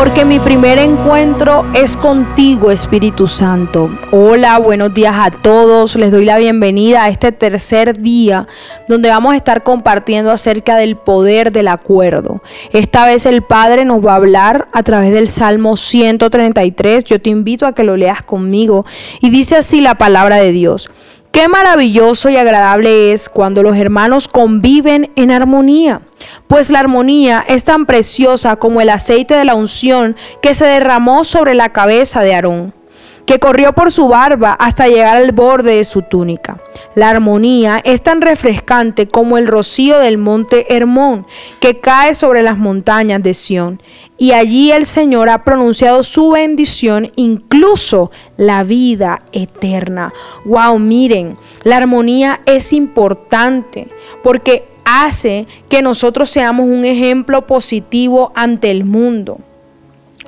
porque 0.00 0.24
mi 0.24 0.40
primer 0.40 0.78
encuentro 0.78 1.66
es 1.74 1.94
contigo, 1.94 2.70
Espíritu 2.70 3.26
Santo. 3.26 3.90
Hola, 4.12 4.58
buenos 4.58 4.94
días 4.94 5.14
a 5.14 5.30
todos. 5.30 5.94
Les 5.94 6.10
doy 6.10 6.24
la 6.24 6.38
bienvenida 6.38 7.04
a 7.04 7.10
este 7.10 7.32
tercer 7.32 7.98
día 7.98 8.48
donde 8.88 9.10
vamos 9.10 9.34
a 9.34 9.36
estar 9.36 9.62
compartiendo 9.62 10.30
acerca 10.30 10.76
del 10.76 10.96
poder 10.96 11.52
del 11.52 11.68
acuerdo. 11.68 12.42
Esta 12.72 13.04
vez 13.04 13.26
el 13.26 13.42
Padre 13.42 13.84
nos 13.84 14.02
va 14.02 14.12
a 14.12 14.16
hablar 14.16 14.68
a 14.72 14.82
través 14.82 15.12
del 15.12 15.28
Salmo 15.28 15.76
133. 15.76 17.04
Yo 17.04 17.20
te 17.20 17.28
invito 17.28 17.66
a 17.66 17.74
que 17.74 17.84
lo 17.84 17.98
leas 17.98 18.22
conmigo 18.22 18.86
y 19.20 19.28
dice 19.28 19.56
así 19.56 19.82
la 19.82 19.98
palabra 19.98 20.36
de 20.36 20.52
Dios. 20.52 20.88
Qué 21.30 21.46
maravilloso 21.46 22.28
y 22.30 22.36
agradable 22.38 23.12
es 23.12 23.28
cuando 23.28 23.62
los 23.62 23.76
hermanos 23.76 24.28
conviven 24.28 25.12
en 25.14 25.30
armonía, 25.30 26.00
pues 26.50 26.68
la 26.68 26.80
armonía 26.80 27.44
es 27.46 27.62
tan 27.62 27.86
preciosa 27.86 28.56
como 28.56 28.80
el 28.80 28.90
aceite 28.90 29.34
de 29.34 29.44
la 29.44 29.54
unción 29.54 30.16
que 30.42 30.52
se 30.52 30.66
derramó 30.66 31.22
sobre 31.22 31.54
la 31.54 31.68
cabeza 31.68 32.22
de 32.22 32.34
Aarón 32.34 32.74
que 33.24 33.38
corrió 33.38 33.72
por 33.72 33.92
su 33.92 34.08
barba 34.08 34.54
hasta 34.54 34.88
llegar 34.88 35.16
al 35.16 35.30
borde 35.30 35.76
de 35.76 35.84
su 35.84 36.02
túnica. 36.02 36.58
La 36.96 37.10
armonía 37.10 37.80
es 37.84 38.02
tan 38.02 38.20
refrescante 38.22 39.06
como 39.06 39.38
el 39.38 39.46
rocío 39.46 40.00
del 40.00 40.18
monte 40.18 40.74
Hermón, 40.74 41.24
que 41.60 41.78
cae 41.78 42.14
sobre 42.14 42.42
las 42.42 42.58
montañas 42.58 43.22
de 43.22 43.34
Sión. 43.34 43.80
Y 44.18 44.32
allí 44.32 44.72
el 44.72 44.84
Señor 44.84 45.28
ha 45.28 45.44
pronunciado 45.44 46.02
su 46.02 46.30
bendición, 46.30 47.12
incluso 47.14 48.10
la 48.36 48.64
vida 48.64 49.22
eterna. 49.30 50.12
Wow, 50.44 50.80
miren, 50.80 51.36
la 51.62 51.76
armonía 51.76 52.40
es 52.46 52.72
importante 52.72 53.86
porque 54.24 54.64
hace 54.90 55.46
que 55.68 55.82
nosotros 55.82 56.30
seamos 56.30 56.66
un 56.66 56.84
ejemplo 56.84 57.46
positivo 57.46 58.32
ante 58.34 58.70
el 58.70 58.84
mundo 58.84 59.38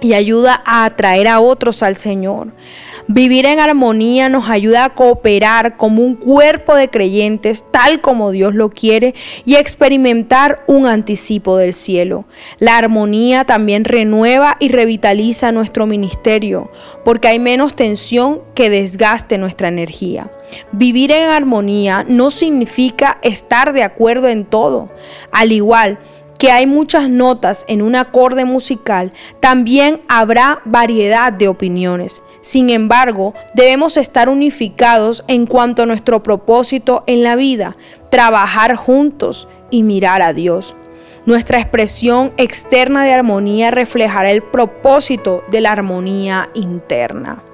y 0.00 0.14
ayuda 0.14 0.62
a 0.64 0.84
atraer 0.84 1.28
a 1.28 1.41
otros 1.41 1.82
al 1.82 1.96
Señor. 1.96 2.52
Vivir 3.08 3.46
en 3.46 3.58
armonía 3.58 4.28
nos 4.28 4.48
ayuda 4.48 4.84
a 4.84 4.91
cooperar 4.91 5.77
como 5.77 6.02
un 6.02 6.14
cuerpo 6.14 6.77
de 6.77 6.88
creyentes 6.88 7.64
tal 7.70 8.00
como 8.00 8.30
Dios 8.30 8.54
lo 8.54 8.70
quiere 8.70 9.14
y 9.44 9.56
experimentar 9.56 10.62
un 10.69 10.86
anticipo 10.86 11.56
del 11.56 11.74
cielo. 11.74 12.26
La 12.58 12.78
armonía 12.78 13.44
también 13.44 13.84
renueva 13.84 14.56
y 14.60 14.69
revitaliza 14.69 15.50
nuestro 15.50 15.86
ministerio 15.86 16.70
porque 17.04 17.28
hay 17.28 17.38
menos 17.41 17.74
tensión 17.74 18.41
que 18.54 18.70
desgaste 18.70 19.38
nuestra 19.38 19.69
energía. 19.69 20.30
Vivir 20.72 21.12
en 21.12 21.31
armonía 21.31 22.05
no 22.08 22.31
significa 22.31 23.19
estar 23.22 23.72
de 23.72 23.83
acuerdo 23.83 24.28
en 24.28 24.45
todo. 24.45 24.89
Al 25.31 25.53
igual 25.53 25.98
que 26.39 26.50
hay 26.50 26.67
muchas 26.67 27.09
notas 27.09 27.64
en 27.69 27.83
un 27.83 27.94
acorde 27.94 28.44
musical, 28.44 29.12
también 29.39 30.00
habrá 30.09 30.61
variedad 30.64 31.33
de 31.33 31.47
opiniones. 31.47 32.22
Sin 32.41 32.70
embargo, 32.70 33.33
debemos 33.55 33.97
estar 33.97 34.28
unificados 34.28 35.22
en 35.28 35.47
cuanto 35.47 35.83
a 35.83 35.86
nuestro 35.86 36.25
propósito 36.25 37.05
en 37.06 37.22
la 37.22 37.37
vida, 37.37 37.77
trabajar 38.11 38.75
juntos 38.75 39.47
y 39.70 39.84
mirar 39.84 40.20
a 40.22 40.33
Dios. 40.33 40.75
Nuestra 41.25 41.61
expresión 41.61 42.33
externa 42.37 43.05
de 43.05 43.12
armonía 43.12 43.70
reflejará 43.70 44.33
el 44.33 44.42
propósito 44.42 45.44
de 45.53 45.61
la 45.61 45.70
armonía 45.70 46.50
interna. 46.55 47.44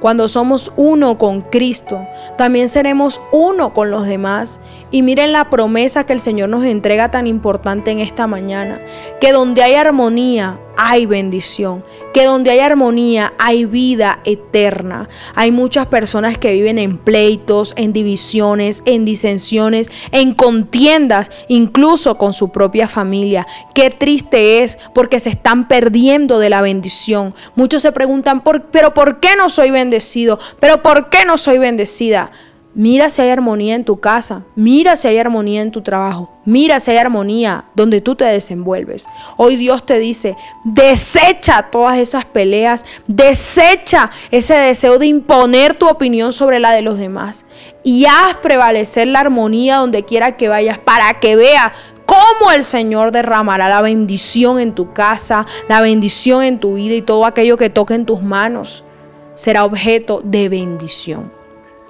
Cuando 0.00 0.28
somos 0.28 0.72
uno 0.76 1.18
con 1.18 1.40
Cristo, 1.40 2.06
también 2.36 2.68
seremos 2.68 3.20
uno 3.32 3.72
con 3.72 3.90
los 3.90 4.06
demás. 4.06 4.60
Y 4.90 5.02
miren 5.02 5.32
la 5.32 5.50
promesa 5.50 6.04
que 6.04 6.12
el 6.12 6.20
Señor 6.20 6.48
nos 6.48 6.64
entrega 6.64 7.10
tan 7.10 7.26
importante 7.26 7.90
en 7.90 7.98
esta 7.98 8.26
mañana, 8.26 8.80
que 9.20 9.32
donde 9.32 9.62
hay 9.62 9.74
armonía, 9.74 10.58
hay 10.76 11.06
bendición, 11.06 11.84
que 12.12 12.24
donde 12.24 12.50
hay 12.50 12.60
armonía 12.60 13.32
hay 13.38 13.64
vida 13.64 14.20
eterna. 14.24 15.08
Hay 15.34 15.50
muchas 15.50 15.86
personas 15.86 16.38
que 16.38 16.52
viven 16.52 16.78
en 16.78 16.98
pleitos, 16.98 17.74
en 17.76 17.92
divisiones, 17.92 18.82
en 18.86 19.04
disensiones, 19.04 19.90
en 20.12 20.34
contiendas, 20.34 21.30
incluso 21.48 22.18
con 22.18 22.32
su 22.32 22.50
propia 22.50 22.88
familia. 22.88 23.46
Qué 23.74 23.90
triste 23.90 24.62
es 24.62 24.78
porque 24.94 25.20
se 25.20 25.30
están 25.30 25.68
perdiendo 25.68 26.38
de 26.38 26.50
la 26.50 26.60
bendición. 26.60 27.34
Muchos 27.54 27.82
se 27.82 27.92
preguntan, 27.92 28.42
pero 28.70 28.94
¿por 28.94 29.20
qué 29.20 29.36
no 29.36 29.48
soy 29.48 29.70
bendecido? 29.70 30.38
¿Pero 30.60 30.82
por 30.82 31.08
qué 31.08 31.24
no 31.24 31.36
soy 31.36 31.58
bendecida? 31.58 32.30
Mira 32.78 33.08
si 33.08 33.22
hay 33.22 33.30
armonía 33.30 33.74
en 33.74 33.86
tu 33.86 34.00
casa, 34.00 34.42
mira 34.54 34.96
si 34.96 35.08
hay 35.08 35.16
armonía 35.16 35.62
en 35.62 35.70
tu 35.70 35.80
trabajo, 35.80 36.28
mira 36.44 36.78
si 36.78 36.90
hay 36.90 36.98
armonía 36.98 37.64
donde 37.74 38.02
tú 38.02 38.16
te 38.16 38.26
desenvuelves. 38.26 39.06
Hoy 39.38 39.56
Dios 39.56 39.86
te 39.86 39.98
dice, 39.98 40.36
desecha 40.62 41.70
todas 41.70 41.96
esas 41.96 42.26
peleas, 42.26 42.84
desecha 43.06 44.10
ese 44.30 44.52
deseo 44.52 44.98
de 44.98 45.06
imponer 45.06 45.72
tu 45.72 45.88
opinión 45.88 46.34
sobre 46.34 46.60
la 46.60 46.72
de 46.72 46.82
los 46.82 46.98
demás. 46.98 47.46
Y 47.82 48.04
haz 48.04 48.36
prevalecer 48.42 49.08
la 49.08 49.20
armonía 49.20 49.76
donde 49.76 50.04
quiera 50.04 50.36
que 50.36 50.48
vayas 50.48 50.76
para 50.76 51.18
que 51.18 51.34
vea 51.34 51.72
cómo 52.04 52.52
el 52.52 52.62
Señor 52.62 53.10
derramará 53.10 53.70
la 53.70 53.80
bendición 53.80 54.60
en 54.60 54.74
tu 54.74 54.92
casa, 54.92 55.46
la 55.70 55.80
bendición 55.80 56.42
en 56.42 56.60
tu 56.60 56.74
vida 56.74 56.94
y 56.94 57.00
todo 57.00 57.24
aquello 57.24 57.56
que 57.56 57.70
toque 57.70 57.94
en 57.94 58.04
tus 58.04 58.20
manos. 58.20 58.84
Será 59.32 59.64
objeto 59.64 60.20
de 60.22 60.50
bendición. 60.50 61.35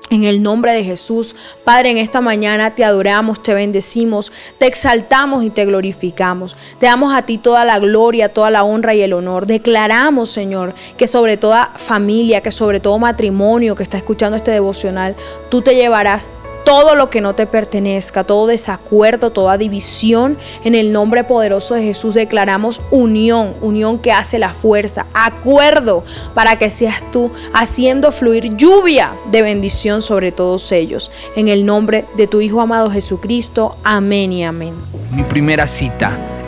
En 0.08 0.22
el 0.22 0.40
nombre 0.40 0.72
de 0.72 0.84
Jesús, 0.84 1.34
Padre, 1.64 1.90
en 1.90 1.98
esta 1.98 2.20
mañana 2.20 2.74
te 2.74 2.84
adoramos, 2.84 3.42
te 3.42 3.54
bendecimos, 3.54 4.30
te 4.58 4.66
exaltamos 4.66 5.42
y 5.42 5.50
te 5.50 5.64
glorificamos. 5.64 6.56
Te 6.78 6.86
damos 6.86 7.12
a 7.12 7.22
ti 7.22 7.38
toda 7.38 7.64
la 7.64 7.80
gloria, 7.80 8.32
toda 8.32 8.50
la 8.50 8.62
honra 8.62 8.94
y 8.94 9.02
el 9.02 9.12
honor. 9.12 9.46
Declaramos, 9.46 10.30
Señor, 10.30 10.74
que 10.96 11.08
sobre 11.08 11.36
toda 11.36 11.72
familia, 11.76 12.40
que 12.40 12.52
sobre 12.52 12.78
todo 12.78 13.00
matrimonio 13.00 13.74
que 13.74 13.82
está 13.82 13.96
escuchando 13.96 14.36
este 14.36 14.52
devocional, 14.52 15.16
tú 15.48 15.60
te 15.60 15.74
llevarás 15.74 16.30
todo 16.66 16.96
lo 16.96 17.10
que 17.10 17.20
no 17.20 17.36
te 17.36 17.46
pertenezca, 17.46 18.24
todo 18.24 18.48
desacuerdo, 18.48 19.30
toda 19.30 19.56
división. 19.56 20.36
En 20.64 20.74
el 20.74 20.92
nombre 20.92 21.22
poderoso 21.22 21.74
de 21.74 21.84
Jesús 21.84 22.16
declaramos 22.16 22.82
unión, 22.90 23.54
unión 23.60 24.00
que 24.00 24.10
hace 24.10 24.40
la 24.40 24.52
fuerza, 24.52 25.06
acuerdo 25.14 26.04
para 26.34 26.58
que 26.58 26.68
seas 26.68 27.08
tú 27.12 27.30
haciendo 27.54 28.10
fluir 28.10 28.56
lluvia 28.56 29.12
de 29.30 29.42
bendición 29.42 30.02
sobre 30.02 30.32
todos 30.32 30.72
ellos. 30.72 31.12
En 31.36 31.46
el 31.46 31.64
nombre 31.64 32.04
de 32.16 32.26
tu 32.26 32.40
Hijo 32.40 32.60
amado 32.60 32.90
Jesucristo. 32.90 33.76
Amén 33.84 34.32
y 34.32 34.44
amén. 34.44 34.74
Mi 35.12 35.22
primera 35.22 35.68
cita 35.68 36.35